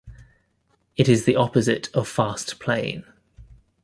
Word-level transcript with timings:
It 0.97 1.07
is 1.07 1.25
the 1.25 1.35
opposite 1.35 1.93
of 1.93 2.07
fast 2.07 2.59
playing. 2.59 3.03